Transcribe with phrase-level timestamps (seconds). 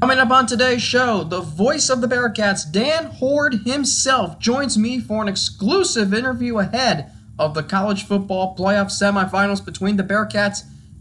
[0.00, 5.00] Coming up on today's show, the voice of the Bearcats, Dan Hoard himself, joins me
[5.00, 10.60] for an exclusive interview ahead of the college football playoff semifinals between the Bearcats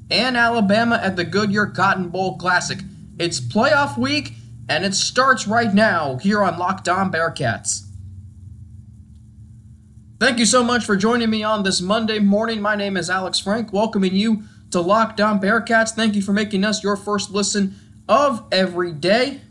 [0.09, 2.79] and Alabama at the Goodyear Cotton Bowl Classic.
[3.19, 4.33] It's playoff week,
[4.67, 7.85] and it starts right now here on Locked On Bearcats.
[10.19, 12.61] Thank you so much for joining me on this Monday morning.
[12.61, 15.91] My name is Alex Frank, welcoming you to Locked On Bearcats.
[15.91, 17.75] Thank you for making us your first listen
[18.07, 19.41] of every day.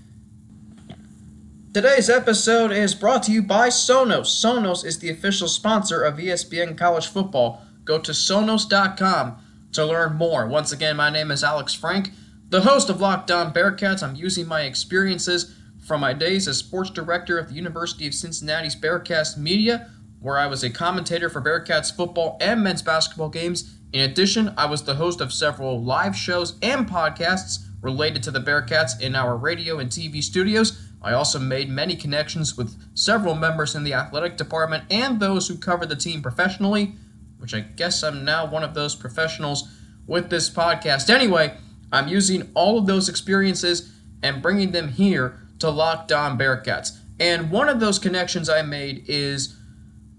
[1.74, 4.29] Today's episode is brought to you by Sonos.
[4.29, 7.60] Sonos is the official sponsor of ESPN College Football.
[7.84, 9.37] Go to sonos.com
[9.73, 10.46] to learn more.
[10.46, 12.12] Once again, my name is Alex Frank,
[12.48, 14.02] the host of Locked On Bearcats.
[14.02, 15.54] I'm using my experiences
[15.87, 20.46] from my days as sports director of the University of Cincinnati's Bearcats Media, where I
[20.46, 23.77] was a commentator for Bearcats football and men's basketball games.
[23.93, 28.40] In addition, I was the host of several live shows and podcasts related to the
[28.40, 30.76] Bearcats in our radio and TV studios.
[31.00, 35.56] I also made many connections with several members in the athletic department and those who
[35.56, 36.96] cover the team professionally,
[37.38, 39.73] which I guess I'm now one of those professionals
[40.04, 41.09] with this podcast.
[41.09, 41.56] Anyway,
[41.93, 46.98] I'm using all of those experiences and bringing them here to Locked On Bearcats.
[47.21, 49.56] And one of those connections I made is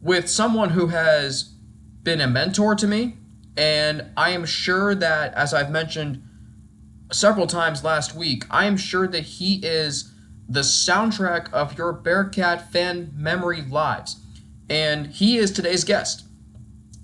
[0.02, 1.52] with someone who has
[2.02, 3.18] been a mentor to me.
[3.58, 6.24] And I am sure that, as I've mentioned
[7.12, 10.12] several times last week, I am sure that he is
[10.48, 14.22] the soundtrack of your Bearcat fan memory lives.
[14.70, 16.26] And he is today's guest.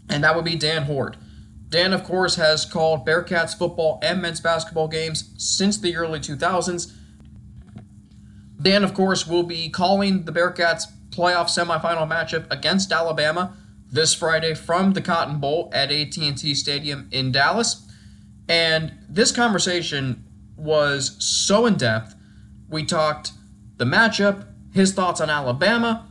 [0.10, 1.18] And that would be Dan Hoard.
[1.70, 6.94] Dan, of course, has called Bearcats football and men's basketball games since the early 2000s.
[8.62, 13.58] Dan, of course, will be calling the Bearcats playoff semifinal matchup against Alabama
[13.92, 17.88] this Friday from the Cotton Bowl at AT&T Stadium in Dallas.
[18.48, 20.26] And this conversation
[20.58, 22.16] was so in depth.
[22.68, 23.32] We talked
[23.78, 26.10] the matchup, his thoughts on Alabama,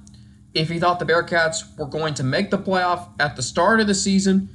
[0.55, 3.88] if he thought the Bearcats were going to make the playoff at the start of
[3.88, 4.49] the season.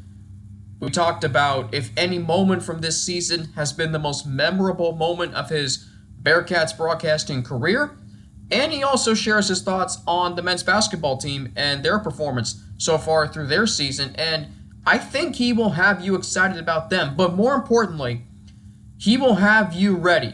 [0.80, 5.34] We talked about if any moment from this season has been the most memorable moment
[5.34, 5.90] of his
[6.22, 7.98] Bearcats broadcasting career.
[8.50, 12.98] And he also shares his thoughts on the men's basketball team and their performance so
[12.98, 14.16] far through their season.
[14.16, 14.48] And
[14.86, 18.27] I think he will have you excited about them, but more importantly,
[18.98, 20.34] he will have you ready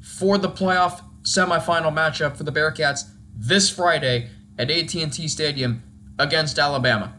[0.00, 3.02] for the playoff semifinal matchup for the Bearcats
[3.36, 5.82] this Friday at AT&T Stadium
[6.18, 7.14] against Alabama.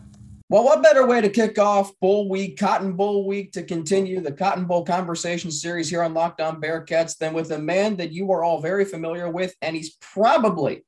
[0.49, 4.31] Well, what better way to kick off Bowl Week, Cotton Bowl Week, to continue the
[4.31, 8.31] Cotton Bowl conversation series here on Locked On Bearcats than with a man that you
[8.31, 10.83] are all very familiar with, and he's probably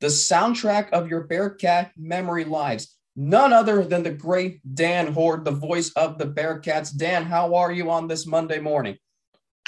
[0.00, 5.50] the soundtrack of your Bearcat memory lives none other than the great Dan Hoard, the
[5.50, 6.96] voice of the Bearcats.
[6.96, 8.96] Dan, how are you on this Monday morning?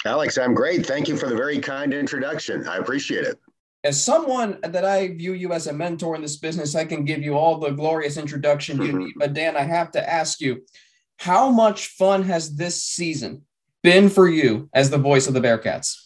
[0.07, 0.87] Alex, I'm great.
[0.87, 2.67] Thank you for the very kind introduction.
[2.67, 3.39] I appreciate it.
[3.85, 7.23] As someone that I view you as a mentor in this business, I can give
[7.23, 8.99] you all the glorious introduction you mm-hmm.
[8.99, 9.15] need.
[9.17, 10.65] But Dan, I have to ask you,
[11.19, 13.43] how much fun has this season
[13.83, 15.97] been for you as the voice of the Bearcats?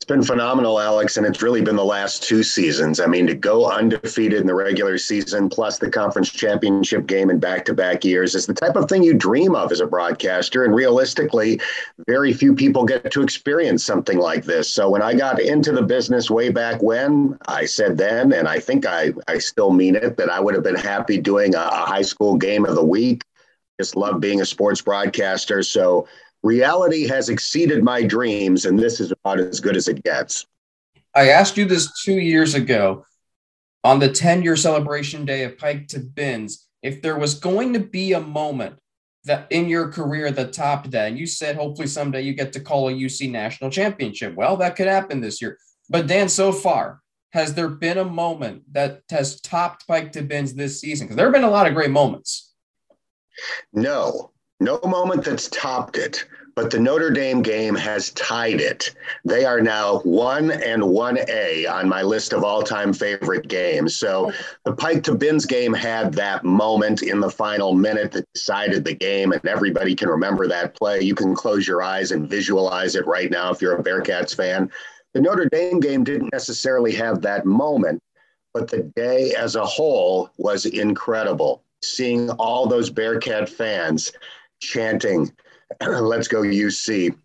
[0.00, 3.00] It's been phenomenal, Alex, and it's really been the last two seasons.
[3.00, 7.38] I mean, to go undefeated in the regular season, plus the conference championship game in
[7.38, 10.64] back to back years, is the type of thing you dream of as a broadcaster.
[10.64, 11.60] And realistically,
[12.08, 14.72] very few people get to experience something like this.
[14.72, 18.58] So when I got into the business way back when, I said then, and I
[18.58, 21.84] think I, I still mean it, that I would have been happy doing a, a
[21.84, 23.22] high school game of the week.
[23.78, 25.62] Just love being a sports broadcaster.
[25.62, 26.08] So
[26.42, 30.46] reality has exceeded my dreams, and this is about as good as it gets.
[31.14, 33.04] I asked you this two years ago
[33.82, 37.80] on the 10 year celebration day of Pike to Binns if there was going to
[37.80, 38.76] be a moment
[39.24, 41.08] that in your career that topped that.
[41.08, 44.34] And you said hopefully someday you get to call a UC national championship.
[44.34, 45.58] Well, that could happen this year.
[45.88, 47.00] But Dan, so far,
[47.32, 51.06] has there been a moment that has topped Pike to Binns this season?
[51.06, 52.52] Because there have been a lot of great moments.
[53.72, 58.94] No, no moment that's topped it, but the Notre Dame game has tied it.
[59.24, 63.96] They are now 1 and 1A on my list of all time favorite games.
[63.96, 64.32] So
[64.64, 68.94] the Pike to Binns game had that moment in the final minute that decided the
[68.94, 71.00] game, and everybody can remember that play.
[71.00, 74.70] You can close your eyes and visualize it right now if you're a Bearcats fan.
[75.14, 78.00] The Notre Dame game didn't necessarily have that moment,
[78.52, 81.62] but the day as a whole was incredible.
[81.82, 84.12] Seeing all those Bearcat fans
[84.60, 85.32] chanting,
[85.80, 87.16] let's go UC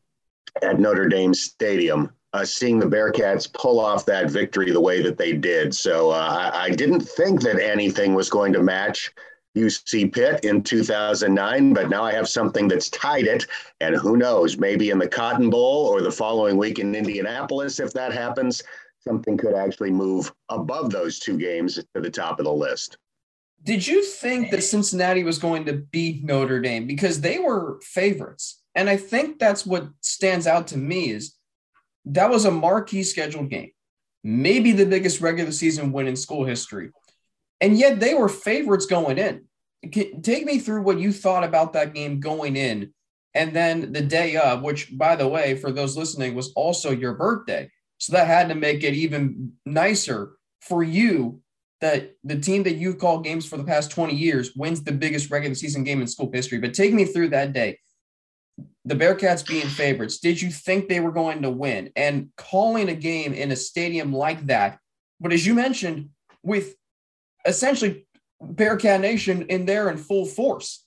[0.61, 2.11] at Notre Dame Stadium.
[2.33, 5.73] Uh, seeing the Bearcats pull off that victory the way that they did.
[5.73, 9.09] So uh, I, I, didn't think that anything was going to match
[9.55, 13.45] UC Pitt in 2009, but now I have something that's tied it.
[13.79, 17.93] And who knows, maybe in the Cotton Bowl or the following week in Indianapolis, if
[17.93, 18.61] that happens,
[18.99, 22.97] something could actually move above those two games to the top of the list.
[23.65, 28.61] Did you think that Cincinnati was going to beat Notre Dame because they were favorites?
[28.75, 31.35] And I think that's what stands out to me is
[32.05, 33.71] that was a marquee scheduled game,
[34.23, 36.91] maybe the biggest regular season win in school history.
[37.59, 39.45] And yet they were favorites going in.
[40.21, 42.93] Take me through what you thought about that game going in
[43.35, 47.13] and then the day of, which, by the way, for those listening, was also your
[47.13, 47.69] birthday.
[47.97, 50.31] So that had to make it even nicer
[50.61, 51.41] for you
[51.81, 55.29] that the team that you've called games for the past 20 years wins the biggest
[55.29, 56.59] regular season game in school history.
[56.59, 57.79] But take me through that day.
[58.85, 61.91] The Bearcats being favorites, did you think they were going to win?
[61.95, 64.79] And calling a game in a stadium like that,
[65.19, 66.09] but as you mentioned,
[66.43, 66.75] with
[67.45, 68.07] essentially
[68.41, 70.84] Bearcat Nation in there in full force.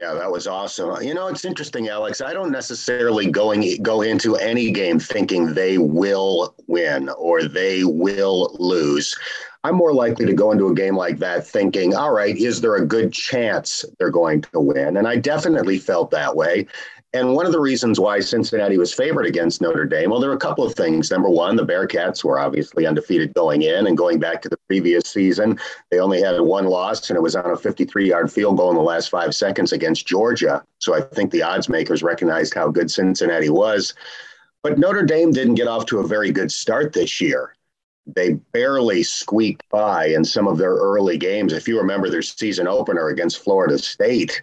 [0.00, 1.02] Yeah, that was awesome.
[1.02, 2.22] You know, it's interesting, Alex.
[2.22, 8.56] I don't necessarily going go into any game thinking they will win or they will
[8.58, 9.14] lose.
[9.62, 12.76] I'm more likely to go into a game like that thinking, all right, is there
[12.76, 14.96] a good chance they're going to win?
[14.96, 16.66] And I definitely felt that way.
[17.12, 20.34] And one of the reasons why Cincinnati was favored against Notre Dame, well, there are
[20.34, 21.10] a couple of things.
[21.10, 25.04] Number one, the Bearcats were obviously undefeated going in, and going back to the previous
[25.06, 25.58] season,
[25.90, 28.76] they only had one loss, and it was on a 53 yard field goal in
[28.76, 30.64] the last five seconds against Georgia.
[30.78, 33.92] So I think the odds makers recognized how good Cincinnati was.
[34.62, 37.56] But Notre Dame didn't get off to a very good start this year.
[38.06, 41.52] They barely squeaked by in some of their early games.
[41.52, 44.42] If you remember their season opener against Florida State,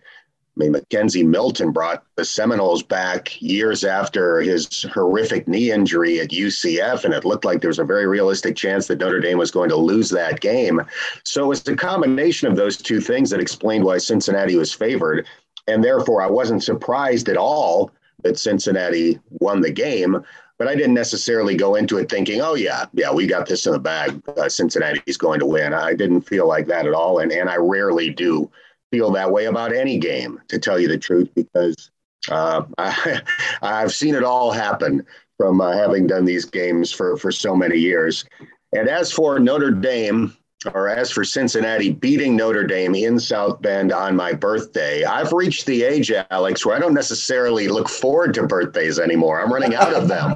[0.58, 6.30] I mean, McKenzie Milton brought the Seminoles back years after his horrific knee injury at
[6.30, 9.52] UCF, and it looked like there was a very realistic chance that Notre Dame was
[9.52, 10.82] going to lose that game.
[11.24, 15.28] So it was a combination of those two things that explained why Cincinnati was favored.
[15.68, 17.92] And therefore, I wasn't surprised at all
[18.24, 20.24] that Cincinnati won the game.
[20.58, 23.74] But I didn't necessarily go into it thinking, oh, yeah, yeah, we got this in
[23.74, 24.20] the bag.
[24.28, 25.72] Uh, Cincinnati's going to win.
[25.72, 27.20] I didn't feel like that at all.
[27.20, 28.50] And, and I rarely do
[28.92, 31.92] feel that way about any game, to tell you the truth, because
[32.30, 33.22] uh, I,
[33.62, 35.06] have seen it all happen
[35.38, 38.26] from uh, having done these games for, for so many years.
[38.74, 40.36] And as for Notre Dame,
[40.74, 45.66] or as for Cincinnati beating Notre Dame in South Bend on my birthday, I've reached
[45.66, 49.40] the age, Alex, where I don't necessarily look forward to birthdays anymore.
[49.40, 50.36] I'm running out of them.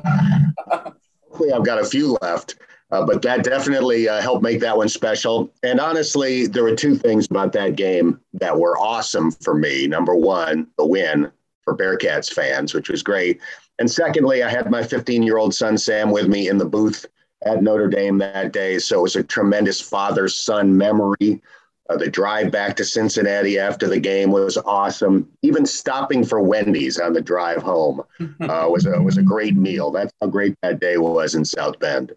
[1.30, 2.56] Hopefully, I've got a few left.
[2.92, 5.52] Uh, but that definitely uh, helped make that one special.
[5.64, 9.88] And honestly, there were two things about that game that were awesome for me.
[9.88, 11.32] Number one, the win
[11.64, 13.40] for Bearcats fans, which was great.
[13.80, 17.06] And secondly, I had my 15 year old son Sam with me in the booth
[17.44, 18.78] at Notre Dame that day.
[18.80, 21.42] So it was a tremendous father son memory.
[21.90, 25.30] Uh, the drive back to Cincinnati after the game was awesome.
[25.42, 28.02] Even stopping for Wendy's on the drive home
[28.42, 29.92] uh, was a was a great meal.
[29.92, 32.14] That's how great that day was in South Bend.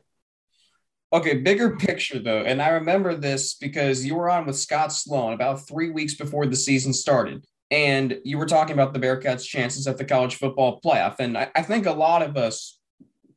[1.14, 5.32] Okay, bigger picture though, and I remember this because you were on with Scott Sloan
[5.32, 9.87] about three weeks before the season started, and you were talking about the Bearcats' chances
[9.87, 11.20] at the college football playoff.
[11.20, 12.81] And I, I think a lot of us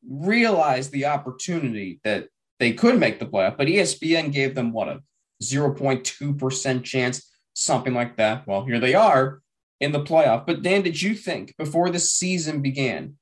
[0.09, 2.29] realized the opportunity that
[2.59, 5.03] they could make the playoff, but ESPN gave them what a
[5.43, 8.47] 0.2% chance, something like that.
[8.47, 9.43] Well, here they are
[9.79, 10.47] in the playoff.
[10.47, 13.17] But Dan, did you think before the season began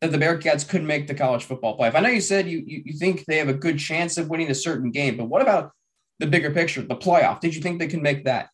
[0.00, 1.94] that the Bearcats could make the college football playoff?
[1.94, 4.50] I know you said you, you, you think they have a good chance of winning
[4.50, 5.72] a certain game, but what about
[6.18, 7.40] the bigger picture, the playoff?
[7.40, 8.50] Did you think they can make that?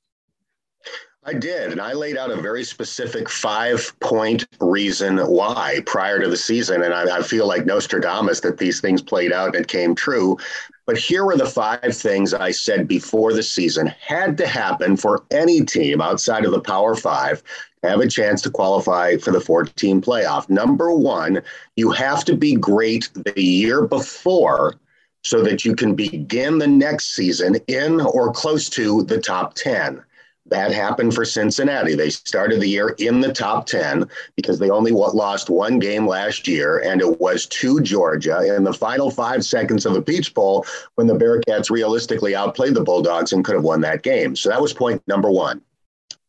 [1.25, 1.71] I did.
[1.71, 6.83] And I laid out a very specific five point reason why prior to the season.
[6.83, 10.37] And I, I, feel like Nostradamus that these things played out and came true.
[10.85, 15.25] But here were the five things I said before the season had to happen for
[15.31, 17.45] any team outside of the Power Five
[17.83, 20.49] have a chance to qualify for the 14 playoff.
[20.49, 21.43] Number one,
[21.77, 24.75] you have to be great the year before
[25.25, 30.03] so that you can begin the next season in or close to the top 10.
[30.47, 31.95] That happened for Cincinnati.
[31.95, 34.05] They started the year in the top 10
[34.37, 38.75] because they only lost one game last year, and it was to Georgia in the
[38.75, 43.45] final five seconds of the Peach Bowl when the Bearcats realistically outplayed the Bulldogs and
[43.45, 44.35] could have won that game.
[44.35, 45.63] So that was point number one.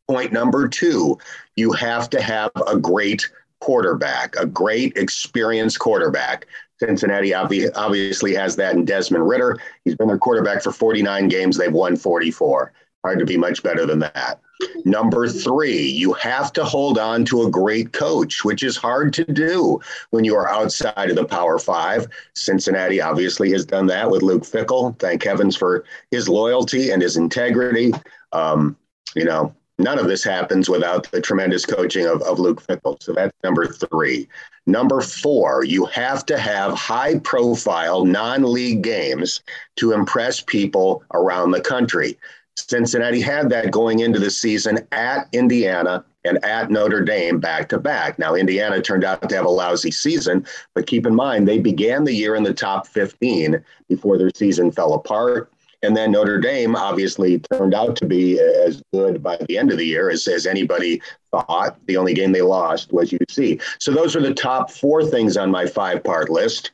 [0.08, 1.18] Point number two,
[1.56, 3.30] you have to have a great
[3.62, 6.46] quarterback, a great experienced quarterback.
[6.80, 9.58] Cincinnati obviously has that in Desmond Ridder.
[9.86, 11.58] He's been their quarterback for 49 games.
[11.58, 12.74] They've won 44.
[13.06, 14.40] Hard to be much better than that.
[14.86, 19.24] Number three, you have to hold on to a great coach, which is hard to
[19.26, 19.80] do
[20.12, 22.08] when you are outside of the Power Five.
[22.36, 24.98] Cincinnati obviously has done that with Luke Fickell.
[25.00, 27.94] Thank heavens for his loyalty and his integrity.
[28.32, 28.78] Um,
[29.16, 33.02] you know, none of this happens without the tremendous coaching of, of Luke Fickell.
[33.02, 34.28] So that's number three.
[34.66, 39.42] Number four, you have to have high profile non league games
[39.78, 42.18] to impress people around the country.
[42.56, 47.80] Cincinnati had that going into the season at Indiana and at Notre Dame back to
[47.80, 48.18] back.
[48.20, 52.04] Now, Indiana turned out to have a lousy season, but keep in mind, they began
[52.04, 55.52] the year in the top 15 before their season fell apart.
[55.84, 59.78] And then Notre Dame obviously turned out to be as good by the end of
[59.78, 61.78] the year as, as anybody thought.
[61.88, 63.62] The only game they lost was UC.
[63.80, 66.72] So those are the top four things on my five part list.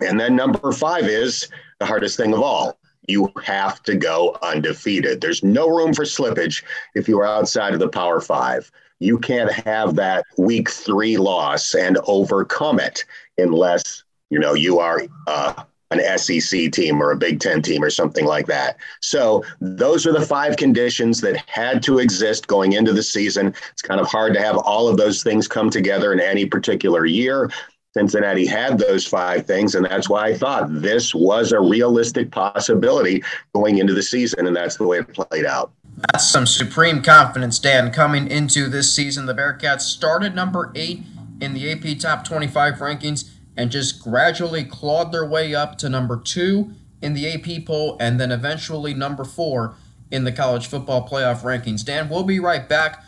[0.00, 2.76] And then number five is the hardest thing of all.
[3.06, 5.20] You have to go undefeated.
[5.20, 8.70] There's no room for slippage if you are outside of the Power Five.
[8.98, 13.04] You can't have that week three loss and overcome it
[13.38, 17.90] unless you know you are uh, an SEC team or a Big Ten team or
[17.90, 18.76] something like that.
[19.00, 23.54] So those are the five conditions that had to exist going into the season.
[23.72, 27.06] It's kind of hard to have all of those things come together in any particular
[27.06, 27.50] year.
[27.94, 33.22] Cincinnati had those five things, and that's why I thought this was a realistic possibility
[33.54, 35.72] going into the season, and that's the way it played out.
[36.10, 37.90] That's some supreme confidence, Dan.
[37.90, 41.02] Coming into this season, the Bearcats started number eight
[41.40, 46.20] in the AP Top 25 rankings and just gradually clawed their way up to number
[46.20, 49.74] two in the AP poll and then eventually number four
[50.10, 51.84] in the college football playoff rankings.
[51.84, 53.04] Dan, we'll be right back.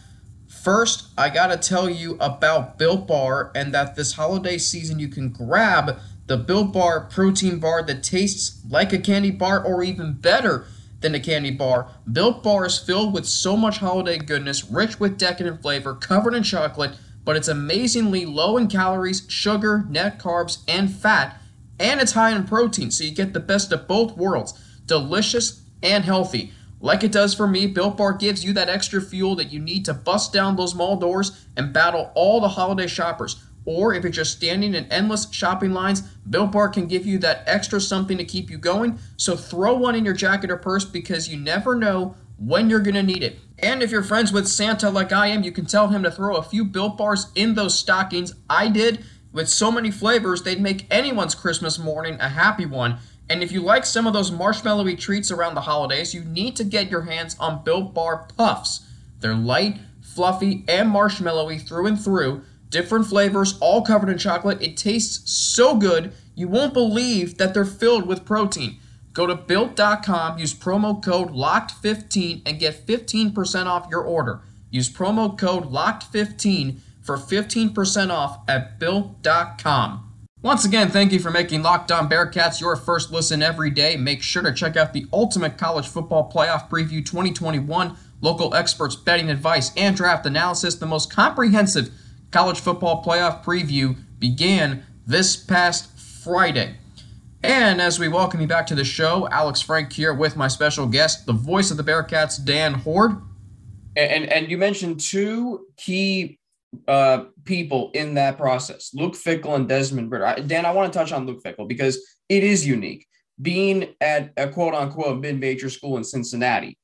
[0.48, 5.08] First, I got to tell you about Built Bar and that this holiday season you
[5.08, 10.14] can grab the Built Bar protein bar that tastes like a candy bar or even
[10.14, 10.66] better
[11.00, 11.88] than a candy bar.
[12.10, 16.42] Built Bar is filled with so much holiday goodness, rich with decadent flavor, covered in
[16.42, 21.40] chocolate but it's amazingly low in calories, sugar, net carbs, and fat,
[21.78, 26.04] and it's high in protein, so you get the best of both worlds delicious and
[26.04, 26.52] healthy.
[26.80, 29.86] Like it does for me, Built Bar gives you that extra fuel that you need
[29.86, 33.42] to bust down those mall doors and battle all the holiday shoppers.
[33.64, 37.44] Or if you're just standing in endless shopping lines, Built Bar can give you that
[37.46, 38.98] extra something to keep you going.
[39.16, 42.94] So throw one in your jacket or purse because you never know when you're going
[42.96, 43.38] to need it.
[43.58, 46.36] And if you're friends with Santa like I am, you can tell him to throw
[46.36, 48.34] a few built bars in those stockings.
[48.50, 49.04] I did.
[49.32, 52.98] With so many flavors, they'd make anyone's Christmas morning a happy one.
[53.28, 56.64] And if you like some of those marshmallowy treats around the holidays, you need to
[56.64, 58.86] get your hands on Built Bar Puffs.
[59.20, 62.42] They're light, fluffy, and marshmallowy through and through.
[62.68, 64.60] Different flavors, all covered in chocolate.
[64.60, 68.78] It tastes so good, you won't believe that they're filled with protein.
[69.14, 74.42] Go to built.com, use promo code LOCKED15 and get 15% off your order.
[74.70, 80.10] Use promo code LOCKED15 for 15% off at built.com.
[80.42, 83.96] Once again, thank you for making Locked On Bearcats your first listen every day.
[83.96, 89.30] Make sure to check out the Ultimate College Football Playoff Preview 2021, local experts, betting
[89.30, 90.74] advice, and draft analysis.
[90.74, 91.90] The most comprehensive
[92.30, 96.78] college football playoff preview began this past Friday.
[97.44, 100.86] And as we welcome you back to the show, Alex Frank here with my special
[100.86, 103.20] guest, the voice of the Bearcats, Dan Hoard.
[103.96, 106.38] And and you mentioned two key
[106.88, 110.42] uh, people in that process, Luke Fickell and Desmond Ridder.
[110.46, 111.98] Dan, I want to touch on Luke Fickell because
[112.30, 113.06] it is unique.
[113.42, 116.78] Being at a quote unquote mid major school in Cincinnati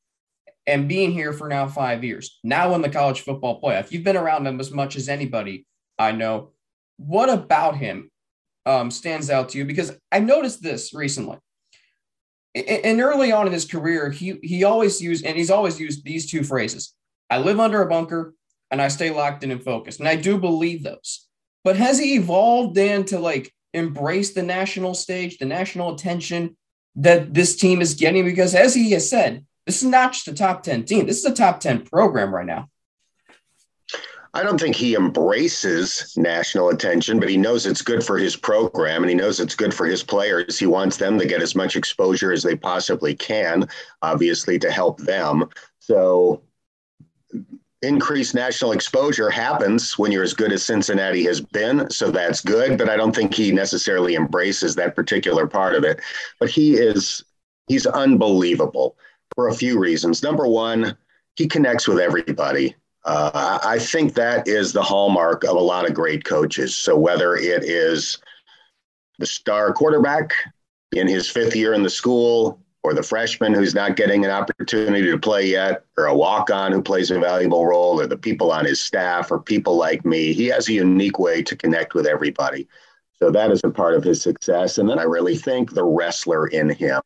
[0.66, 4.14] and being here for now five years, now in the college football playoff, you've been
[4.14, 5.64] around him as much as anybody
[5.98, 6.50] I know.
[6.98, 8.10] What about him
[8.66, 9.64] um, stands out to you?
[9.64, 11.38] Because I noticed this recently.
[12.54, 16.28] And early on in his career, he he always used and he's always used these
[16.28, 16.94] two phrases:
[17.30, 18.34] "I live under a bunker
[18.72, 21.28] and I stay locked in and focused." And I do believe those.
[21.62, 26.56] But has he evolved then to like embrace the national stage, the national attention
[26.96, 28.24] that this team is getting?
[28.24, 31.06] Because as he has said, this is not just a top 10 team.
[31.06, 32.68] This is a top 10 program right now.
[34.32, 39.02] I don't think he embraces national attention, but he knows it's good for his program
[39.02, 40.58] and he knows it's good for his players.
[40.58, 43.68] He wants them to get as much exposure as they possibly can,
[44.02, 45.48] obviously, to help them.
[45.80, 46.42] So,
[47.82, 51.90] increased national exposure happens when you're as good as Cincinnati has been.
[51.90, 56.00] So, that's good, but I don't think he necessarily embraces that particular part of it.
[56.38, 57.24] But he is,
[57.66, 58.96] he's unbelievable
[59.34, 60.22] for a few reasons.
[60.22, 60.96] Number one,
[61.34, 62.76] he connects with everybody.
[63.04, 66.76] Uh, I think that is the hallmark of a lot of great coaches.
[66.76, 68.18] So whether it is
[69.18, 70.32] the star quarterback
[70.92, 75.10] in his fifth year in the school, or the freshman who's not getting an opportunity
[75.10, 78.50] to play yet, or a walk on who plays a valuable role, or the people
[78.50, 80.32] on his staff, or people like me.
[80.32, 82.66] He has a unique way to connect with everybody.
[83.18, 84.78] So that is a part of his success.
[84.78, 87.02] And then I really think the wrestler in him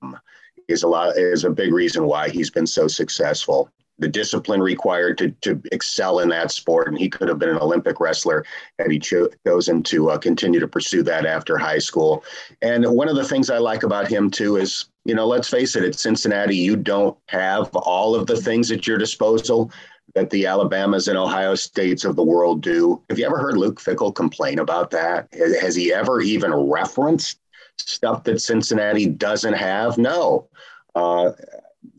[0.68, 5.16] is a lot is a big reason why he's been so successful the discipline required
[5.18, 6.88] to, to excel in that sport.
[6.88, 8.44] And he could have been an Olympic wrestler
[8.78, 12.24] had he cho- chosen to uh, continue to pursue that after high school.
[12.60, 15.76] And one of the things I like about him, too, is, you know, let's face
[15.76, 19.70] it, at Cincinnati, you don't have all of the things at your disposal
[20.14, 23.02] that the Alabamas and Ohio States of the world do.
[23.10, 25.28] Have you ever heard Luke Fickell complain about that?
[25.32, 27.40] Has he ever even referenced
[27.78, 29.98] stuff that Cincinnati doesn't have?
[29.98, 30.48] No.
[30.94, 31.32] Uh,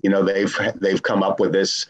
[0.06, 1.88] you know they've they've come up with this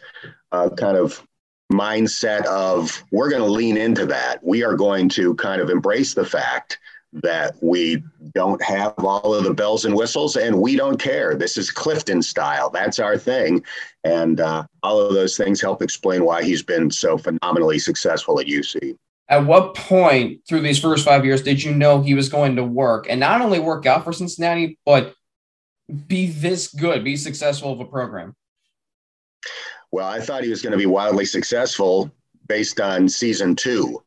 [0.53, 1.21] uh, kind of
[1.69, 4.41] mindset of we're going to lean into that.
[4.41, 6.79] We are going to kind of embrace the fact
[7.11, 8.01] that we
[8.33, 11.35] don't have all of the bells and whistles and we don't care.
[11.35, 12.69] This is Clifton style.
[12.69, 13.65] That's our thing.
[14.05, 18.47] And uh, all of those things help explain why he's been so phenomenally successful at
[18.47, 18.95] UC.
[19.27, 22.63] At what point through these first five years did you know he was going to
[22.63, 25.15] work and not only work out for Cincinnati, but
[26.07, 28.35] be this good, be successful of a program?
[29.91, 32.11] Well, I thought he was going to be wildly successful
[32.47, 34.03] based on season two.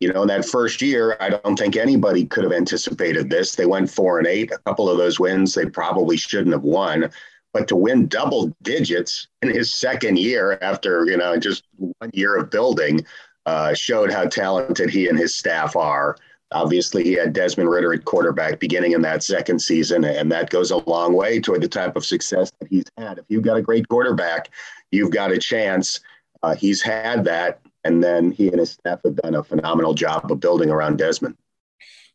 [0.00, 3.54] You know, in that first year, I don't think anybody could have anticipated this.
[3.54, 4.52] They went four and eight.
[4.52, 7.10] A couple of those wins they probably shouldn't have won.
[7.52, 12.36] But to win double digits in his second year after, you know, just one year
[12.36, 13.04] of building
[13.46, 16.16] uh, showed how talented he and his staff are.
[16.52, 20.70] Obviously, he had Desmond Ridder at quarterback beginning in that second season, and that goes
[20.70, 23.18] a long way toward the type of success that he's had.
[23.18, 24.48] If you've got a great quarterback,
[24.90, 26.00] you've got a chance.
[26.42, 30.32] Uh, he's had that, and then he and his staff have done a phenomenal job
[30.32, 31.36] of building around Desmond.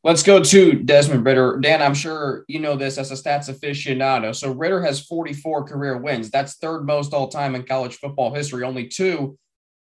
[0.04, 1.60] Let's go to Desmond Ridder.
[1.62, 4.36] Dan, I'm sure you know this as a stats aficionado.
[4.36, 6.30] So Ridder has 44 career wins.
[6.30, 8.64] That's third most all time in college football history.
[8.64, 9.38] Only two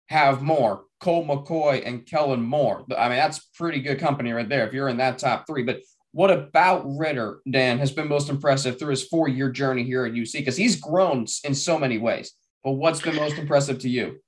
[0.09, 0.83] have more.
[1.01, 2.85] Colt McCoy and Kellen Moore.
[2.95, 5.63] I mean, that's pretty good company right there if you're in that top three.
[5.63, 5.81] But
[6.11, 10.13] what about Ridder, Dan, has been most impressive through his four year journey here at
[10.13, 10.33] UC?
[10.33, 12.33] Because he's grown in so many ways.
[12.63, 14.19] But what's been most impressive to you?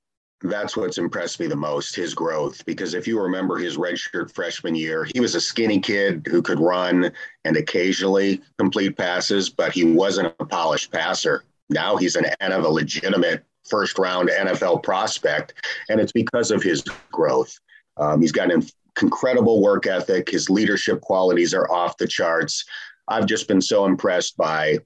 [0.42, 2.64] That's what's impressed me the most, his growth.
[2.66, 6.58] Because if you remember his redshirt freshman year, he was a skinny kid who could
[6.58, 7.12] run
[7.44, 11.44] and occasionally complete passes, but he wasn't a polished passer.
[11.70, 15.54] Now he's an end of a legitimate first round NFL prospect,
[15.88, 17.58] and it's because of his growth.
[17.96, 18.66] Um, he's got an
[19.00, 20.30] incredible work ethic.
[20.30, 22.64] His leadership qualities are off the charts.
[23.08, 24.78] I've just been so impressed by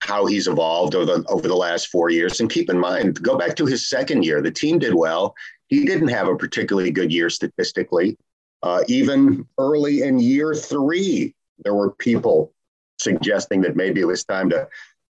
[0.00, 2.40] how he's evolved over the, over the last four years.
[2.40, 4.40] And keep in mind, go back to his second year.
[4.40, 5.34] The team did well.
[5.68, 8.16] He didn't have a particularly good year statistically.
[8.62, 12.52] Uh, even early in year three, there were people
[12.98, 14.68] suggesting that maybe it was time to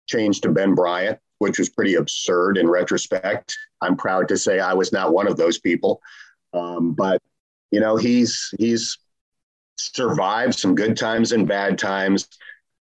[0.07, 3.57] change to Ben Bryant which was pretty absurd in retrospect.
[3.81, 6.01] I'm proud to say I was not one of those people.
[6.53, 7.21] Um, but
[7.71, 8.99] you know, he's he's
[9.77, 12.29] survived some good times and bad times.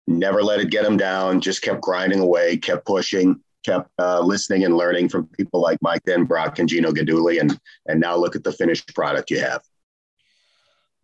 [0.06, 1.40] Never let it get him down.
[1.40, 6.02] Just kept grinding away, kept pushing, kept uh, listening and learning from people like Mike
[6.04, 9.62] Denbrock and Gino Guidugli, and and now look at the finished product you have.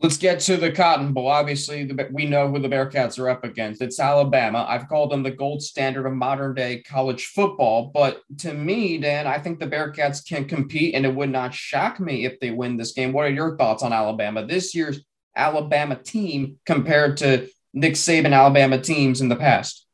[0.00, 1.26] Let's get to the Cotton Bowl.
[1.26, 3.82] Obviously, the, we know who the Bearcats are up against.
[3.82, 4.64] It's Alabama.
[4.68, 7.90] I've called them the gold standard of modern day college football.
[7.92, 11.98] But to me, Dan, I think the Bearcats can compete, and it would not shock
[11.98, 13.12] me if they win this game.
[13.12, 14.46] What are your thoughts on Alabama?
[14.46, 15.00] This year's
[15.34, 19.84] Alabama team compared to Nick Saban Alabama teams in the past?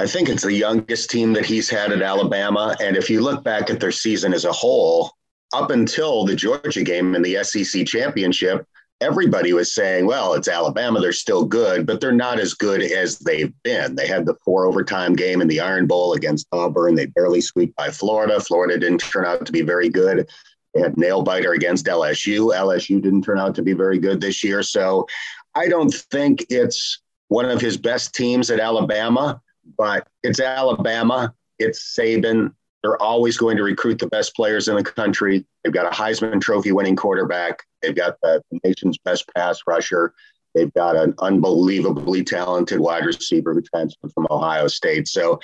[0.00, 2.76] I think it's the youngest team that he's had at Alabama.
[2.80, 5.12] And if you look back at their season as a whole,
[5.52, 8.66] up until the Georgia game in the SEC championship,
[9.00, 11.00] everybody was saying, well, it's Alabama.
[11.00, 13.94] They're still good, but they're not as good as they've been.
[13.94, 16.94] They had the four overtime game in the Iron Bowl against Auburn.
[16.94, 18.40] They barely squeaked by Florida.
[18.40, 20.28] Florida didn't turn out to be very good.
[20.74, 22.54] They had nail biter against LSU.
[22.54, 24.62] LSU didn't turn out to be very good this year.
[24.62, 25.06] So
[25.54, 29.40] I don't think it's one of his best teams at Alabama,
[29.76, 31.34] but it's Alabama.
[31.58, 32.52] It's Saban.
[32.82, 35.44] They're always going to recruit the best players in the country.
[35.62, 37.64] They've got a Heisman Trophy winning quarterback.
[37.82, 40.14] They've got the nation's best pass rusher.
[40.54, 45.08] They've got an unbelievably talented wide receiver who transferred from Ohio State.
[45.08, 45.40] So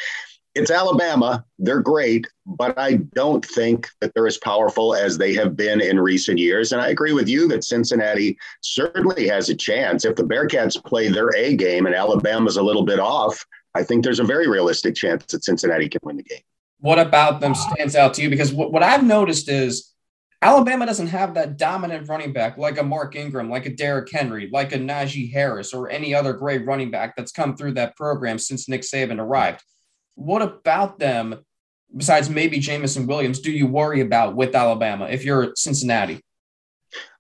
[0.55, 1.45] it's Alabama.
[1.59, 5.99] They're great, but I don't think that they're as powerful as they have been in
[5.99, 6.73] recent years.
[6.73, 10.05] And I agree with you that Cincinnati certainly has a chance.
[10.05, 13.45] If the Bearcats play their A game and Alabama's a little bit off,
[13.75, 16.43] I think there's a very realistic chance that Cincinnati can win the game
[16.85, 18.29] what about them stands out to you?
[18.29, 19.95] Because what, what I've noticed is
[20.43, 24.51] Alabama doesn't have that dominant running back like a Mark Ingram, like a Derrick Henry,
[24.53, 28.39] like a Najee Harris, or any other great running back that's come through that program
[28.39, 29.63] since Nick Saban arrived.
[30.15, 31.43] what about them,
[31.97, 36.21] besides maybe Jameson Williams, do you worry about with Alabama if you're Cincinnati?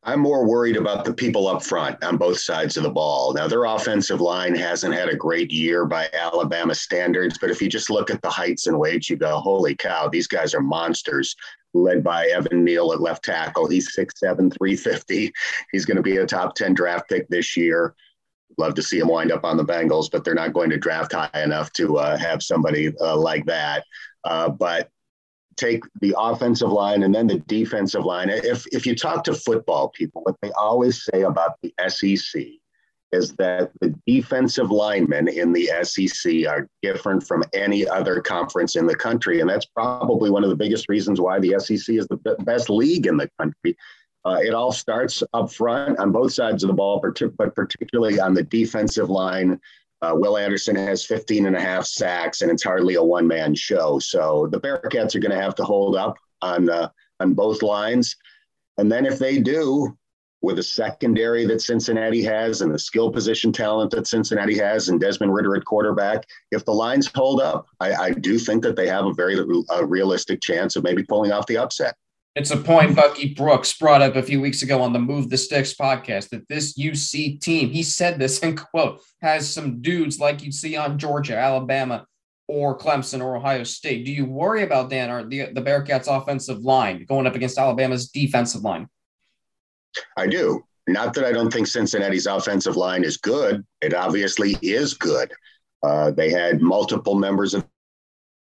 [0.07, 3.33] I'm more worried about the people up front on both sides of the ball.
[3.33, 7.71] Now, their offensive line hasn't had a great year by Alabama standards, but if you
[7.71, 11.35] just look at the heights and weights, you go, holy cow, these guys are monsters.
[11.73, 13.67] Led by Evan Neal at left tackle.
[13.67, 15.33] He's 6'7, 350.
[15.73, 17.95] He's going to be a top 10 draft pick this year.
[18.59, 21.12] Love to see him wind up on the Bengals, but they're not going to draft
[21.12, 23.85] high enough to uh, have somebody uh, like that.
[24.23, 24.90] Uh, but
[25.57, 28.31] take the offensive line and then the defensive line.
[28.31, 32.43] If if you talk to football people, what they always say about the SEC
[33.12, 38.87] is that the defensive linemen in the SEC are different from any other conference in
[38.87, 42.37] the country, and that's probably one of the biggest reasons why the SEC is the
[42.40, 43.77] best league in the country.
[44.25, 47.01] Uh, it all starts up front on both sides of the ball,
[47.37, 49.61] but particularly on the defensive line
[50.05, 53.55] uh, Will Anderson has 15 and a half sacks, and it's hardly a one man
[53.55, 53.99] show.
[53.99, 56.88] So the Bearcats are going to have to hold up on uh,
[57.21, 58.17] on both lines.
[58.77, 59.97] And then if they do,
[60.45, 65.01] with the secondary that Cincinnati has and the skill position talent that Cincinnati has and
[65.01, 68.87] Desmond Ridder at quarterback, if the lines hold up, I, I do think that they
[68.87, 69.38] have a very
[69.71, 71.97] a realistic chance of maybe pulling off the upset.
[72.37, 75.37] It's a point Bucky Brooks brought up a few weeks ago on the Move the
[75.37, 80.42] Sticks podcast that this UC team, he said this in quote, has some dudes like
[80.42, 82.05] you'd see on Georgia, Alabama,
[82.49, 84.05] or Clemson or Ohio State.
[84.05, 88.09] Do you worry about Dan or the, the Bearcats offensive line going up against Alabama's
[88.09, 88.88] defensive line?
[90.16, 90.64] I do.
[90.88, 93.64] Not that I don't think Cincinnati's offensive line is good.
[93.81, 95.33] It obviously is good.
[95.85, 97.64] Uh, they had multiple members of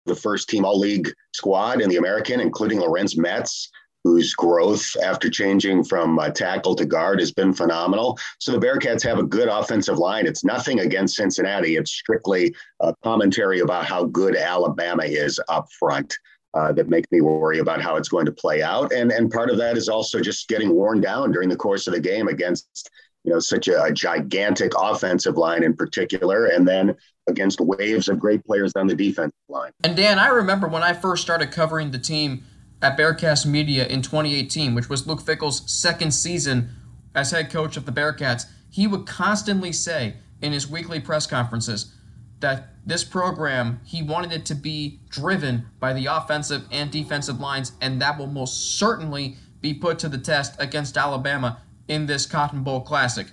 [0.07, 3.69] the first team all league squad in the American, including Lorenz Metz,
[4.03, 8.17] whose growth after changing from uh, tackle to guard has been phenomenal.
[8.39, 10.25] So the Bearcats have a good offensive line.
[10.25, 11.75] It's nothing against Cincinnati.
[11.75, 16.17] It's strictly a commentary about how good Alabama is up front.
[16.53, 19.51] Uh, that make me worry about how it's going to play out, and and part
[19.51, 22.89] of that is also just getting worn down during the course of the game against
[23.27, 26.95] you know such a, a gigantic offensive line in particular, and then
[27.27, 29.71] against waves of great players on the defensive line.
[29.83, 32.45] And Dan, I remember when I first started covering the team
[32.81, 36.69] at Bearcats Media in 2018, which was Luke Fickell's second season
[37.13, 41.93] as head coach of the Bearcats, he would constantly say in his weekly press conferences
[42.39, 47.73] that this program, he wanted it to be driven by the offensive and defensive lines,
[47.81, 52.63] and that will most certainly be put to the test against Alabama in this Cotton
[52.63, 53.27] Bowl Classic.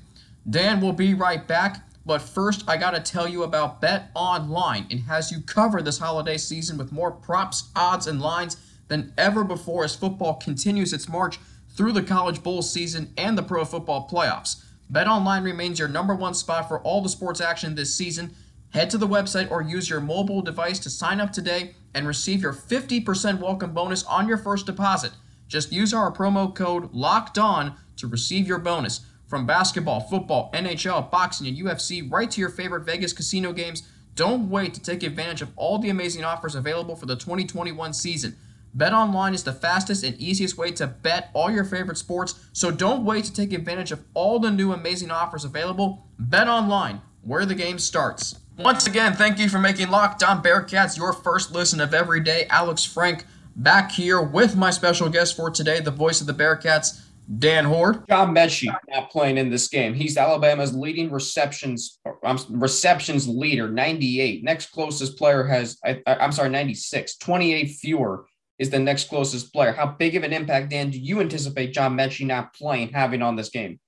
[0.48, 1.88] Dan will be right back.
[2.06, 4.86] But first, I gotta tell you about Bet Online.
[4.90, 9.42] It has you covered this holiday season with more props, odds, and lines than ever
[9.42, 11.38] before as football continues its march
[11.70, 14.62] through the college bowl season and the pro football playoffs.
[14.90, 18.34] Bet Online remains your number one spot for all the sports action this season.
[18.70, 22.42] Head to the website or use your mobile device to sign up today and receive
[22.42, 25.12] your 50% welcome bonus on your first deposit.
[25.48, 29.00] Just use our promo code LOCKED ON to receive your bonus.
[29.26, 33.82] From basketball, football, NHL, boxing, and UFC, right to your favorite Vegas casino games,
[34.14, 38.36] don't wait to take advantage of all the amazing offers available for the 2021 season.
[38.76, 43.04] BetOnline is the fastest and easiest way to bet all your favorite sports, so don't
[43.04, 46.06] wait to take advantage of all the new amazing offers available.
[46.20, 48.38] BetOnline, where the game starts.
[48.58, 52.46] Once again, thank you for making Locked On Bearcats your first listen of every day.
[52.50, 53.24] Alex Frank
[53.56, 57.00] back here with my special guest for today, the voice of the Bearcats,
[57.38, 58.06] Dan Hoard.
[58.08, 59.94] John Metchie not playing in this game.
[59.94, 64.44] He's Alabama's leading receptions um, receptions leader, 98.
[64.44, 67.16] Next closest player has, I, am sorry, 96.
[67.16, 68.26] 28 fewer
[68.58, 69.72] is the next closest player.
[69.72, 73.36] How big of an impact, Dan, do you anticipate John Metchie not playing having on
[73.36, 73.80] this game?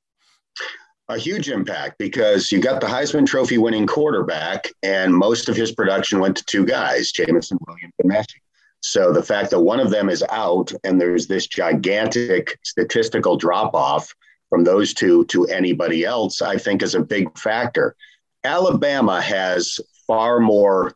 [1.09, 5.73] A huge impact because you got the Heisman Trophy winning quarterback, and most of his
[5.73, 8.41] production went to two guys, Jameson Williams and Metchie.
[8.81, 13.75] So the fact that one of them is out and there's this gigantic statistical drop
[13.75, 14.15] off
[14.49, 17.97] from those two to anybody else, I think is a big factor.
[18.45, 20.95] Alabama has far more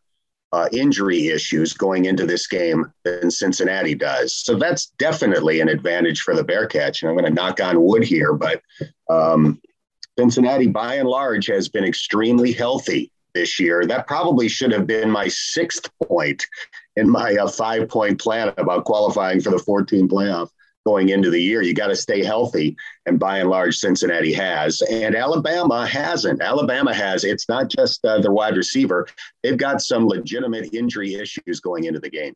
[0.52, 4.34] uh, injury issues going into this game than Cincinnati does.
[4.34, 7.02] So that's definitely an advantage for the Bearcats.
[7.02, 8.62] And I'm going to knock on wood here, but
[9.08, 9.60] um,
[10.18, 13.86] Cincinnati, by and large, has been extremely healthy this year.
[13.86, 16.46] That probably should have been my sixth point
[16.96, 20.50] in my uh, five point plan about qualifying for the 14 playoff
[20.86, 21.62] going into the year.
[21.62, 22.76] You got to stay healthy.
[23.06, 24.82] And by and large, Cincinnati has.
[24.82, 26.40] And Alabama hasn't.
[26.40, 27.24] Alabama has.
[27.24, 29.06] It's not just uh, their wide receiver,
[29.42, 32.34] they've got some legitimate injury issues going into the game.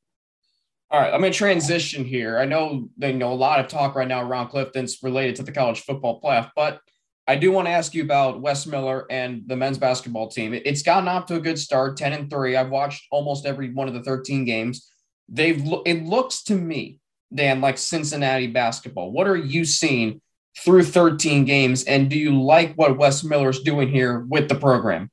[0.91, 2.39] All right, I'm going to transition here.
[2.39, 5.51] I know they know a lot of talk right now around Clifton's related to the
[5.51, 6.81] college football playoff, but
[7.27, 10.53] I do want to ask you about Wes Miller and the men's basketball team.
[10.53, 12.57] It's gotten off to a good start, 10 and 3.
[12.57, 14.91] I've watched almost every one of the 13 games.
[15.29, 16.99] They've it looks to me,
[17.33, 19.11] Dan, like Cincinnati basketball.
[19.11, 20.21] What are you seeing
[20.59, 21.85] through 13 games?
[21.85, 25.11] And do you like what Wes Miller's doing here with the program?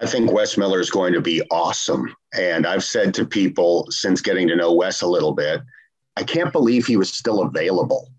[0.00, 2.14] I think Wes Miller is going to be awesome.
[2.34, 5.60] And I've said to people since getting to know Wes a little bit,
[6.16, 8.10] I can't believe he was still available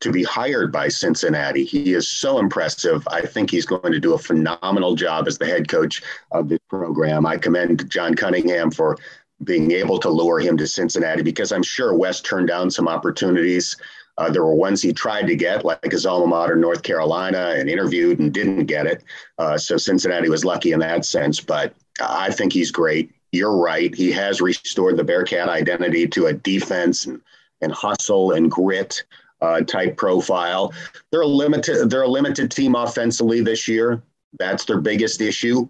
[0.00, 1.64] to be hired by Cincinnati.
[1.64, 3.06] He is so impressive.
[3.08, 6.60] I think he's going to do a phenomenal job as the head coach of this
[6.68, 7.26] program.
[7.26, 8.96] I commend John Cunningham for
[9.44, 13.76] being able to lure him to Cincinnati because I'm sure Wes turned down some opportunities.
[14.18, 17.70] Uh, there were ones he tried to get, like his alma mater, North Carolina, and
[17.70, 19.02] interviewed and didn't get it.
[19.38, 21.40] Uh, so Cincinnati was lucky in that sense.
[21.40, 23.12] But I think he's great.
[23.32, 23.94] You're right.
[23.94, 27.22] He has restored the Bearcat identity to a defense and,
[27.62, 29.04] and hustle and grit
[29.40, 30.72] uh, type profile.
[31.10, 31.90] They're a limited.
[31.90, 34.02] They're a limited team offensively this year.
[34.38, 35.68] That's their biggest issue.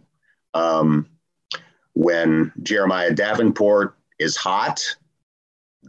[0.54, 1.06] Um,
[1.94, 4.82] when Jeremiah Davenport is hot,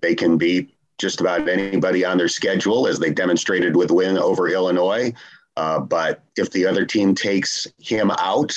[0.01, 4.47] they can beat just about anybody on their schedule, as they demonstrated with win over
[4.47, 5.13] Illinois.
[5.57, 8.55] Uh, but if the other team takes him out,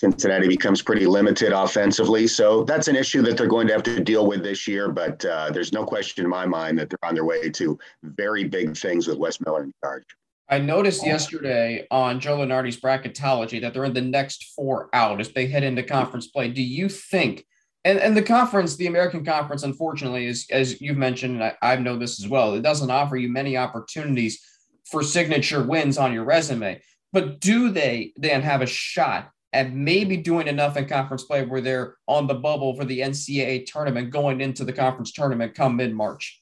[0.00, 2.26] Cincinnati becomes pretty limited offensively.
[2.26, 4.90] So that's an issue that they're going to have to deal with this year.
[4.90, 8.44] But uh, there's no question in my mind that they're on their way to very
[8.44, 10.04] big things with Wes Miller in charge.
[10.48, 15.32] I noticed yesterday on Joe Lunardi's bracketology that they're in the next four out as
[15.32, 16.48] they head into conference play.
[16.48, 17.44] Do you think,
[17.84, 21.76] and, and the conference, the American Conference, unfortunately, is as you've mentioned, and I, I
[21.76, 24.42] know this as well, it doesn't offer you many opportunities
[24.86, 26.80] for signature wins on your resume.
[27.12, 31.60] But do they then have a shot at maybe doing enough in conference play where
[31.60, 35.94] they're on the bubble for the NCAA tournament going into the conference tournament come mid
[35.94, 36.40] March?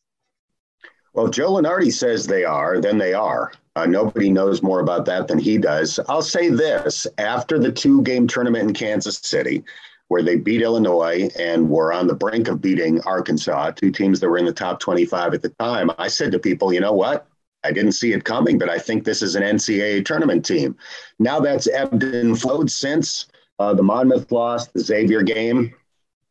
[1.14, 3.52] Well, Joe Lunardi says they are, then they are.
[3.76, 6.00] Uh, nobody knows more about that than he does.
[6.08, 9.64] I'll say this after the two game tournament in Kansas City,
[10.08, 14.28] where they beat Illinois and were on the brink of beating Arkansas, two teams that
[14.28, 17.27] were in the top 25 at the time, I said to people, you know what?
[17.64, 20.76] I didn't see it coming, but I think this is an NCAA tournament team.
[21.18, 23.26] Now that's ebbed and flowed since
[23.58, 25.74] uh, the Monmouth loss, the Xavier game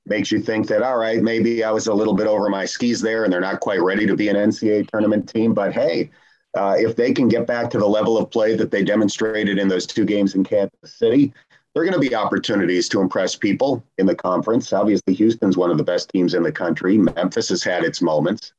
[0.06, 3.02] makes you think that, all right, maybe I was a little bit over my skis
[3.02, 5.54] there and they're not quite ready to be an NCAA tournament team.
[5.54, 6.10] But hey,
[6.56, 9.68] uh, if they can get back to the level of play that they demonstrated in
[9.68, 11.34] those two games in Kansas City,
[11.74, 14.74] there are going to be opportunities to impress people in the conference.
[14.74, 16.98] Obviously, Houston's one of the best teams in the country.
[16.98, 18.54] Memphis has had its moments.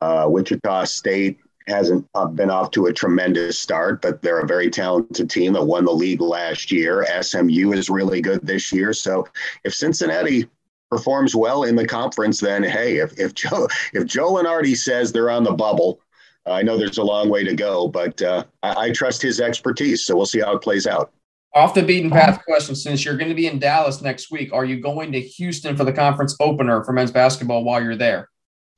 [0.00, 4.70] Uh, Wichita State hasn't uh, been off to a tremendous start, but they're a very
[4.70, 7.06] talented team that won the league last year.
[7.22, 8.92] SMU is really good this year.
[8.92, 9.28] So
[9.64, 10.48] if Cincinnati
[10.90, 15.30] performs well in the conference, then hey, if, if Joe if Joe Lunardi says they're
[15.30, 16.00] on the bubble,
[16.46, 20.04] I know there's a long way to go, but uh, I, I trust his expertise.
[20.04, 21.12] So we'll see how it plays out.
[21.54, 24.64] Off the beaten path question: Since you're going to be in Dallas next week, are
[24.64, 28.28] you going to Houston for the conference opener for men's basketball while you're there?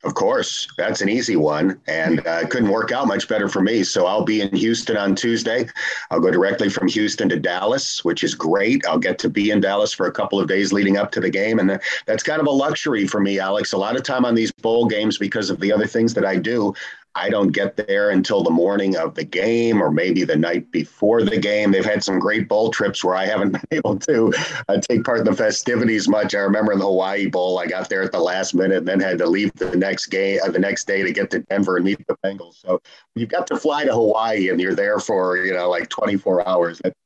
[0.04, 3.82] Of course, that's an easy one, and uh, couldn't work out much better for me.
[3.82, 5.66] So I'll be in Houston on Tuesday.
[6.10, 8.84] I'll go directly from Houston to Dallas, which is great.
[8.86, 11.30] I'll get to be in Dallas for a couple of days leading up to the
[11.30, 13.72] game, and that's kind of a luxury for me, Alex.
[13.72, 16.36] A lot of time on these bowl games because of the other things that I
[16.36, 16.74] do.
[17.16, 21.22] I don't get there until the morning of the game or maybe the night before
[21.22, 21.70] the game.
[21.70, 24.32] They've had some great bowl trips where I haven't been able to
[24.68, 26.34] uh, take part in the festivities much.
[26.34, 29.00] I remember in the Hawaii Bowl, I got there at the last minute and then
[29.00, 31.84] had to leave the next game uh, the next day to get to Denver and
[31.84, 32.60] meet the Bengals.
[32.60, 32.80] So
[33.14, 36.80] you've got to fly to Hawaii and you're there for, you know, like 24 hours.
[36.82, 36.96] That's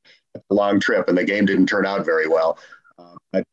[0.49, 2.57] a long trip and the game didn't turn out very well.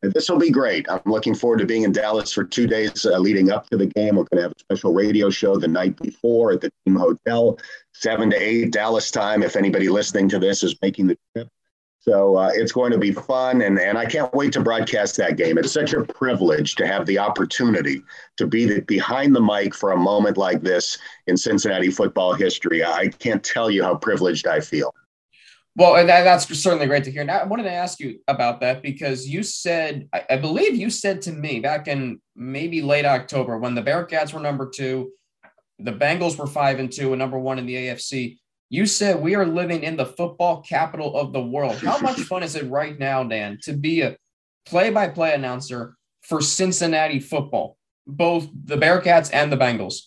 [0.01, 0.89] This will be great.
[0.89, 3.87] I'm looking forward to being in Dallas for two days uh, leading up to the
[3.87, 4.17] game.
[4.17, 7.59] We're going to have a special radio show the night before at the team hotel,
[7.93, 9.43] seven to eight Dallas time.
[9.43, 11.49] If anybody listening to this is making the trip,
[12.09, 15.37] so uh, it's going to be fun, and, and I can't wait to broadcast that
[15.37, 15.59] game.
[15.59, 18.01] It's such a privilege to have the opportunity
[18.37, 22.85] to be the, behind the mic for a moment like this in Cincinnati football history.
[22.85, 24.95] I can't tell you how privileged I feel.
[25.77, 27.23] Well, and that, that's certainly great to hear.
[27.23, 31.21] Now, I wanted to ask you about that because you said, I, believe you said
[31.23, 35.12] to me back in maybe late October when the Bearcats were number two,
[35.79, 38.39] the Bengals were five and two, and number one in the AFC.
[38.71, 41.77] You said we are living in the football capital of the world.
[41.77, 44.17] How much fun is it right now, Dan, to be a
[44.65, 50.07] play-by-play announcer for Cincinnati football, both the Bearcats and the Bengals?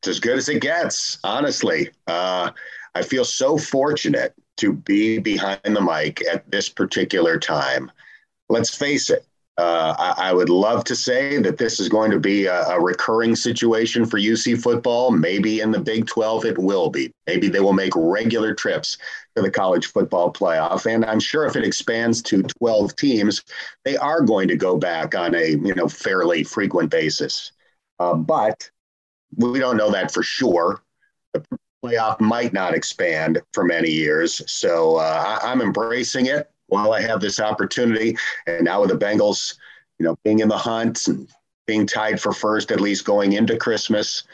[0.00, 1.88] It's as good as it gets, honestly.
[2.06, 2.50] Uh,
[2.94, 7.90] I feel so fortunate to be behind the mic at this particular time.
[8.48, 12.18] Let's face it, Uh, I, I, would love to say that this is going to
[12.18, 15.10] be a, a, recurring situation for UC football.
[15.10, 17.12] Maybe in the Big 12 it will be.
[17.26, 18.96] Maybe they will make regular trips
[19.36, 20.86] to the college football playoff.
[20.86, 23.42] And I'm sure if it expands to 12 teams,
[23.84, 27.52] they are going to go back on a you know fairly frequent basis.
[27.98, 28.70] Uh, but
[29.36, 30.82] we don't know that for sure.
[31.34, 31.44] The
[31.84, 34.42] playoff might not expand for many years.
[34.50, 38.16] So uh, I, I'm embracing it while I have this opportunity.
[38.46, 39.56] And now with the Bengals,
[39.98, 41.28] you know, being in the hunt and
[41.66, 44.24] being tied for first, at least going into Christmas,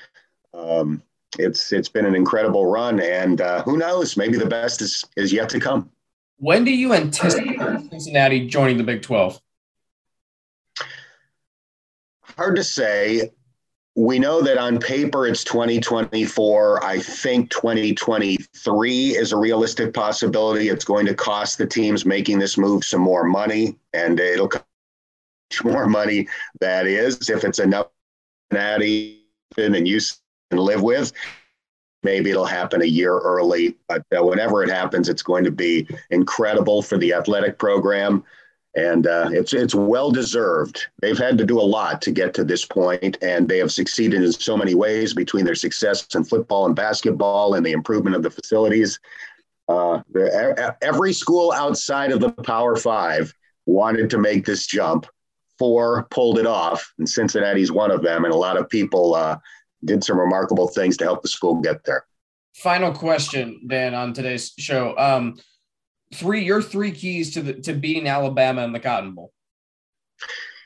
[0.54, 1.02] um,
[1.38, 3.00] it's it's been an incredible run.
[3.00, 5.90] And uh, who knows, maybe the best is is yet to come.
[6.38, 7.58] When do you anticipate
[7.90, 9.40] Cincinnati joining the Big Twelve?
[12.36, 13.32] Hard to say
[13.96, 16.84] we know that on paper it's 2024.
[16.84, 20.68] I think 2023 is a realistic possibility.
[20.68, 24.66] It's going to cost the teams making this move some more money, and it'll cost
[25.64, 26.28] more money.
[26.60, 27.88] That is, if it's enough
[28.52, 29.22] natty
[29.56, 30.00] and you
[30.50, 31.14] can live with,
[32.02, 33.78] maybe it'll happen a year early.
[33.88, 38.24] But uh, whenever it happens, it's going to be incredible for the athletic program
[38.76, 40.86] and uh, it's it's well deserved.
[41.00, 44.22] They've had to do a lot to get to this point, and they have succeeded
[44.22, 48.22] in so many ways between their success in football and basketball and the improvement of
[48.22, 49.00] the facilities.
[49.68, 50.00] Uh,
[50.82, 53.34] every school outside of the Power Five
[53.64, 55.06] wanted to make this jump.
[55.58, 58.26] Four pulled it off, and Cincinnati's one of them.
[58.26, 59.38] And a lot of people uh,
[59.86, 62.04] did some remarkable things to help the school get there.
[62.56, 64.96] Final question, Dan, on today's show.
[64.98, 65.38] Um,
[66.14, 69.32] three your three keys to the to beating Alabama in the Cotton Bowl.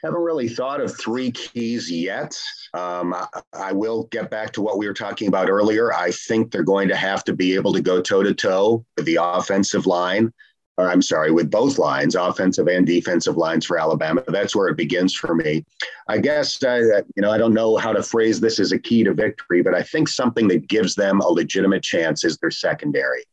[0.03, 2.35] Haven't really thought of three keys yet.
[2.73, 5.93] Um, I, I, will get back to what we were talking about earlier.
[5.93, 9.05] I think they're going to have to be able to go toe to toe with
[9.05, 10.33] the offensive line.
[10.79, 14.23] Or I'm sorry, with both lines, offensive and defensive lines for Alabama.
[14.29, 15.67] That's where it begins for me.
[16.09, 19.05] I guess uh, you know I don't know how to phrase this as a key
[19.05, 23.25] to victory, but I think something that gives them a legitimate chance is their secondary.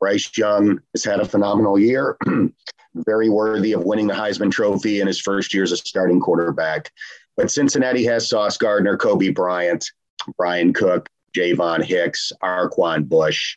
[0.00, 2.16] Bryce Young has had a phenomenal year,
[2.94, 6.90] very worthy of winning the Heisman Trophy in his first year as a starting quarterback.
[7.36, 9.84] But Cincinnati has Sauce Gardner, Coby Bryant,
[10.36, 13.56] Bryan Cook, Javon Hicks, Arquon Bush.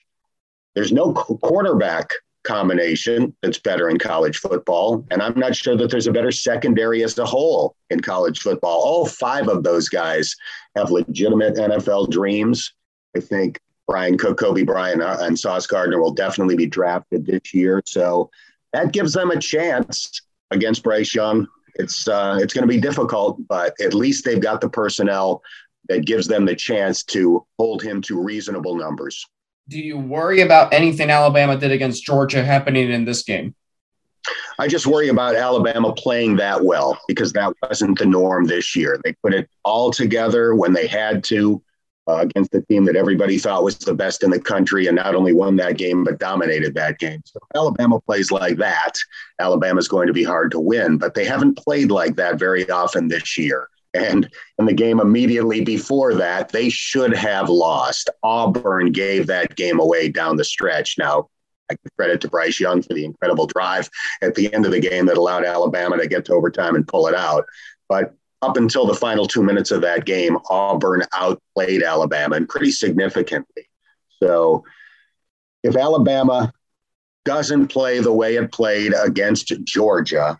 [0.75, 2.11] There's no quarterback
[2.43, 5.05] combination that's better in college football.
[5.11, 8.81] And I'm not sure that there's a better secondary as a whole in college football.
[8.81, 10.35] All five of those guys
[10.75, 12.73] have legitimate NFL dreams.
[13.15, 17.53] I think Bryan Cook, Coby Bryant, uh, and Sauce Gardner will definitely be drafted this
[17.53, 17.81] year.
[17.85, 18.29] So
[18.73, 21.47] that gives them a chance against Bryce Young.
[21.75, 25.41] It's uh, it's going to be difficult, but at least they've got the personnel
[25.89, 29.25] that gives them the chance to hold him to reasonable numbers.
[29.67, 33.55] Do you worry about anything Alabama did against Georgia happening in this game?
[34.59, 38.99] I just worry about Alabama playing that well because that wasn't the norm this year.
[39.03, 41.61] They put it all together when they had to
[42.07, 45.15] uh, against the team that everybody thought was the best in the country and not
[45.15, 47.21] only won that game, but dominated that game.
[47.25, 48.93] So Alabama plays like that.
[49.39, 53.07] Alabama's going to be hard to win, but they haven't played like that very often
[53.07, 53.67] this year.
[53.93, 58.09] And in the game immediately before that, they should have lost.
[58.23, 60.95] Auburn gave that game away down the stretch.
[60.97, 61.29] Now,
[61.69, 63.89] I give credit to Bryce Young for the incredible drive
[64.21, 67.07] at the end of the game that allowed Alabama to get to overtime and pull
[67.07, 67.45] it out.
[67.89, 72.71] But up until the final two minutes of that game, Auburn outplayed Alabama and pretty
[72.71, 73.69] significantly.
[74.21, 74.63] So
[75.63, 76.51] if Alabama
[77.23, 80.39] doesn't play the way it played against Georgia,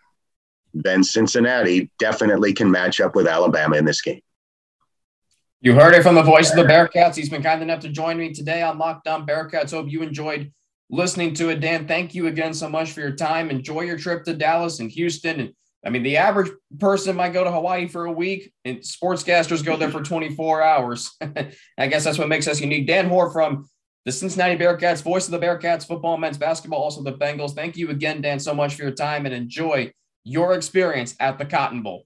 [0.73, 4.21] then Cincinnati definitely can match up with Alabama in this game.
[5.59, 7.15] You heard it from the voice of the Bearcats.
[7.15, 9.71] He's been kind enough to join me today on Locked On Bearcats.
[9.71, 10.51] Hope you enjoyed
[10.89, 11.59] listening to it.
[11.59, 13.51] Dan, thank you again so much for your time.
[13.51, 17.43] Enjoy your trip to Dallas and Houston and I mean, the average person might go
[17.43, 21.11] to Hawaii for a week, and sportscasters go there for 24 hours.
[21.77, 22.85] I guess that's what makes us unique.
[22.85, 23.67] Dan Hoard from
[24.05, 27.55] the Cincinnati Bearcats, voice of the Bearcats, football, men's basketball, also the Bengals.
[27.55, 29.91] Thank you again, Dan, so much for your time and enjoy
[30.23, 32.05] your experience at the Cotton Bowl.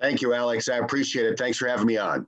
[0.00, 0.68] Thank you, Alex.
[0.68, 1.38] I appreciate it.
[1.38, 2.26] Thanks for having me on.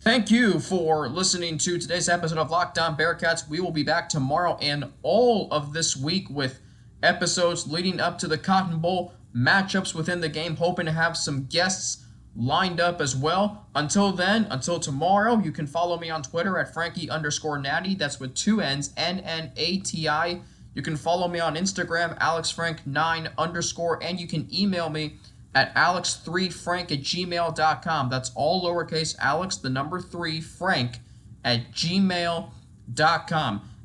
[0.00, 3.48] Thank you for listening to today's episode of Locked On Bearcats.
[3.48, 6.60] We will be back tomorrow and all of this week with
[7.04, 11.44] episodes leading up to the Cotton Bowl, matchups within the game, hoping to have some
[11.44, 12.04] guests
[12.36, 13.66] lined up as well.
[13.74, 17.94] Until then, until tomorrow, you can follow me on Twitter at Frankie underscore Natty.
[17.94, 20.40] That's with two N's, N N A T I.
[20.74, 25.18] You can follow me on Instagram, AlexFrank9 underscore, and you can email me
[25.54, 28.10] at alex3frank at gmail.com.
[28.10, 30.98] That's all lowercase alex, the number three, frank
[31.44, 32.50] at gmail.com.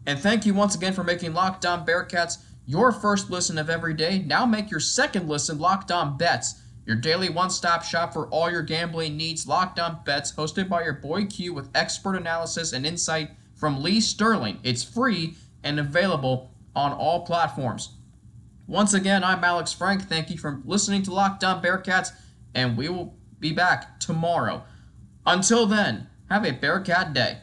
[0.06, 2.39] And thank you once again for making Locked On Bearcats
[2.70, 4.20] your first listen of every day.
[4.20, 8.52] Now make your second listen Locked On Bets, your daily one stop shop for all
[8.52, 9.48] your gambling needs.
[9.48, 14.00] Locked On Bets, hosted by your boy Q with expert analysis and insight from Lee
[14.00, 14.60] Sterling.
[14.62, 17.96] It's free and available on all platforms.
[18.68, 20.04] Once again, I'm Alex Frank.
[20.04, 22.10] Thank you for listening to Locked On Bearcats,
[22.54, 24.64] and we will be back tomorrow.
[25.26, 27.40] Until then, have a Bearcat day.